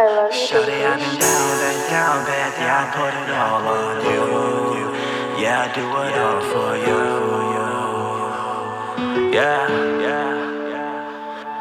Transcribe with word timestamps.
I 0.00 0.06
love 0.06 0.32
I've 0.32 0.64
been 0.64 1.20
down, 1.20 1.60
down, 1.90 2.24
bad. 2.24 2.56
Yeah, 2.56 2.80
I 2.80 2.88
put 2.96 3.12
it 3.20 3.28
all 3.36 3.68
on 3.68 4.00
you. 4.08 4.88
Yeah, 5.42 5.60
I 5.60 5.68
do 5.76 5.84
it 6.08 6.16
all 6.16 6.40
for 6.40 6.72
you. 6.80 7.00
Yeah, 9.30 9.68
yeah. 10.00 10.49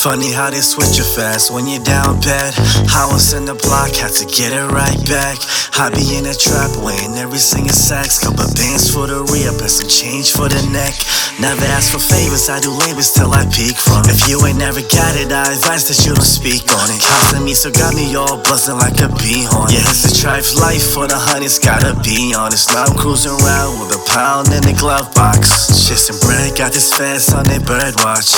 Funny 0.00 0.32
how 0.32 0.48
they 0.48 0.64
switch 0.64 0.96
you 0.96 1.04
fast 1.04 1.52
when 1.52 1.68
you're 1.68 1.84
down 1.84 2.18
bad. 2.24 2.56
I 2.88 3.04
was 3.12 3.36
in 3.36 3.44
the 3.44 3.52
block, 3.52 3.92
had 3.92 4.16
to 4.16 4.24
get 4.24 4.48
it 4.48 4.64
right 4.72 4.96
back. 5.04 5.36
I 5.76 5.92
be 5.92 6.16
in 6.16 6.24
a 6.24 6.32
trap 6.32 6.72
weighing 6.80 7.20
every 7.20 7.36
single 7.36 7.76
sax. 7.76 8.16
Couple 8.16 8.48
bands 8.56 8.88
for 8.88 9.04
the 9.04 9.20
re 9.28 9.44
up 9.44 9.60
and 9.60 9.68
some 9.68 9.92
change 9.92 10.32
for 10.32 10.48
the 10.48 10.56
neck. 10.72 10.96
Never 11.36 11.60
ask 11.76 11.92
for 11.92 12.00
favors, 12.00 12.48
I 12.48 12.64
do 12.64 12.72
labors 12.72 13.12
till 13.12 13.28
I 13.28 13.44
peak 13.52 13.76
from. 13.76 14.08
If 14.08 14.24
you 14.24 14.40
ain't 14.48 14.56
never 14.56 14.80
got 14.80 15.20
it, 15.20 15.28
I 15.32 15.52
advise 15.52 15.84
that 15.92 16.00
you 16.08 16.16
don't 16.16 16.24
speak 16.24 16.64
on 16.72 16.88
it. 16.88 17.00
Costing 17.04 17.44
me, 17.44 17.52
so 17.52 17.68
got 17.68 17.92
me 17.92 18.08
all 18.16 18.40
buzzing 18.40 18.80
like 18.80 18.96
a 19.04 19.12
bee 19.20 19.44
horn. 19.52 19.68
Yeah, 19.68 19.84
it's 19.84 20.08
a 20.08 20.12
trife 20.16 20.56
life 20.56 20.96
for 20.96 21.12
the 21.12 21.16
honeys, 21.16 21.60
gotta 21.60 21.92
be 22.00 22.32
honest. 22.32 22.72
Now 22.72 22.88
I'm 22.88 22.96
cruising 22.96 23.36
around 23.36 23.84
with 23.84 24.00
a 24.00 24.02
pound 24.08 24.48
in 24.48 24.64
the 24.64 24.72
glove 24.80 25.12
box. 25.12 25.68
Chasing 25.84 26.16
bread, 26.24 26.56
got 26.56 26.72
this 26.72 26.88
fast 26.88 27.36
on 27.36 27.44
their 27.44 27.60
bird 27.60 28.00
watch. 28.00 28.32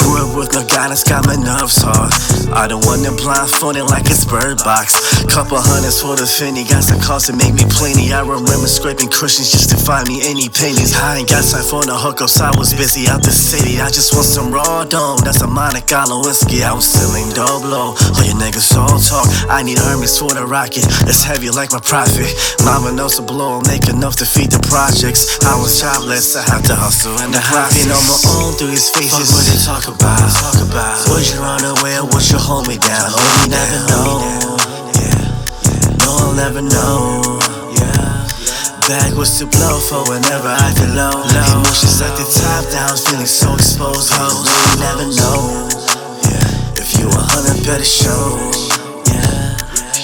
Grew 0.00 0.24
up 0.24 0.32
with 0.36 0.56
no 0.56 0.64
guidance, 0.86 1.02
got 1.02 1.26
my 1.26 1.34
nerves 1.34 1.82
hard. 1.82 2.14
I 2.54 2.70
don't 2.70 2.84
want 2.86 3.02
them 3.02 3.16
blindfolded 3.18 3.90
like 3.90 4.06
it's 4.06 4.24
bird 4.24 4.62
box. 4.62 4.94
Couple 5.26 5.58
hundreds 5.58 5.98
for 5.98 6.14
the 6.14 6.26
finny, 6.26 6.62
got 6.62 6.86
some 6.86 7.02
calls 7.02 7.26
to 7.26 7.34
make 7.34 7.54
me 7.58 7.66
plenty. 7.74 8.14
I 8.14 8.22
remember 8.22 8.70
scraping 8.70 9.10
cushions 9.10 9.50
just 9.50 9.74
to 9.74 9.76
find 9.76 10.06
me 10.06 10.22
any 10.22 10.46
pennies. 10.48 10.94
I 10.94 11.18
ain't 11.18 11.28
got 11.28 11.42
time 11.42 11.66
for 11.66 11.82
no 11.90 11.98
hookups, 11.98 12.38
I 12.38 12.54
was 12.54 12.70
busy 12.70 13.10
out 13.10 13.22
the 13.26 13.34
city. 13.34 13.82
I 13.82 13.90
just 13.90 14.14
want 14.14 14.30
some 14.30 14.54
raw 14.54 14.86
dough, 14.86 15.18
that's 15.26 15.42
a 15.42 15.48
Monte 15.50 15.82
Carlo 15.90 16.22
whiskey. 16.22 16.62
I 16.62 16.70
was 16.70 16.86
selling 16.86 17.34
double 17.34 17.66
low. 17.66 17.90
All 17.98 18.22
you 18.22 18.38
niggas 18.38 18.70
all 18.78 19.02
talk. 19.02 19.26
I 19.50 19.66
need 19.66 19.78
Hermes 19.82 20.14
for 20.14 20.30
the 20.30 20.46
rocket, 20.46 20.86
it's 21.10 21.26
heavy 21.26 21.50
like 21.50 21.74
my 21.74 21.82
profit. 21.82 22.30
Mama 22.62 22.94
knows 22.94 23.18
to 23.18 23.26
blow, 23.26 23.58
i 23.58 23.66
make 23.66 23.90
enough 23.90 24.14
to 24.22 24.26
feed 24.26 24.54
the 24.54 24.62
projects. 24.70 25.42
I 25.42 25.58
was 25.58 25.82
jobless, 25.82 26.38
I 26.38 26.46
have 26.46 26.62
to 26.70 26.74
hustle 26.78 27.18
and 27.18 27.34
the 27.34 27.42
hopping 27.42 27.90
on 27.90 28.04
my 28.06 28.18
own 28.38 28.52
through 28.54 28.70
these 28.70 28.88
faces. 28.94 29.10
Fuck 29.10 29.34
what 29.34 29.44
they 29.50 29.58
talk 29.66 29.84
about. 29.90 30.30
Talk 30.30 30.62
about. 30.62 30.75
Would 30.76 31.24
you 31.24 31.40
run 31.40 31.64
away 31.64 31.96
or 31.96 32.04
would 32.04 32.28
you 32.28 32.36
hold 32.36 32.68
me 32.68 32.76
down? 32.76 33.08
You 33.08 33.48
never 33.48 33.80
know. 33.88 34.20
Yeah. 34.92 36.04
No, 36.04 36.08
I'll 36.20 36.36
never 36.36 36.60
know. 36.60 37.40
Yeah. 37.72 38.28
Bag 38.84 39.16
was 39.16 39.38
to 39.38 39.46
blow 39.46 39.80
for 39.80 40.04
whenever 40.04 40.52
I 40.52 40.68
feel 40.76 40.92
low. 40.92 41.24
Emotions 41.24 41.96
at 42.04 42.12
the 42.20 42.28
top 42.28 42.68
down, 42.68 42.92
feeling 42.92 43.24
so 43.24 43.54
exposed. 43.54 44.12
Oh, 44.20 44.44
you 44.44 44.76
never 44.84 45.08
know. 45.16 45.64
Yeah. 46.28 46.76
If 46.76 46.92
you 47.00 47.08
a 47.08 47.24
hundred, 47.24 47.64
better 47.64 47.80
show. 47.82 48.36
Yeah. 49.08 49.56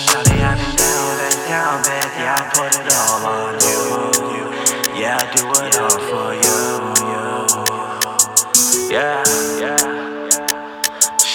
Shawty, 0.09 0.41
I've 0.41 0.57
been 0.57 0.73
down, 0.73 1.21
been 1.21 1.37
down, 1.53 1.85
bad. 1.85 2.09
Yeah, 2.17 2.41
I 2.41 2.49
put 2.49 2.73
it 2.81 2.89
all 2.97 3.21
on 3.29 3.61
you. 3.61 4.49
Yeah, 4.97 5.21
I 5.21 5.29
do 5.37 5.45
it 5.53 5.77
all 5.77 5.92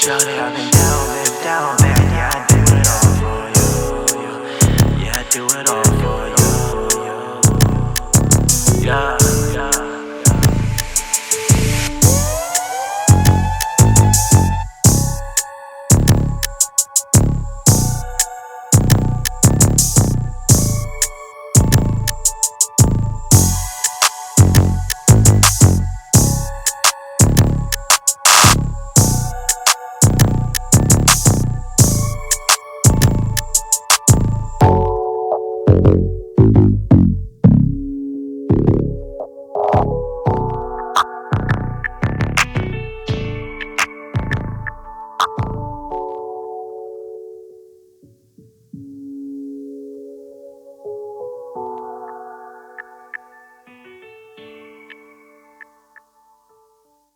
Shawty, 0.08 0.39
I've 0.39 0.55
been 0.55 0.72
down, 0.72 1.25
been 1.25 1.44
down, 1.44 1.77
bad. 1.80 1.97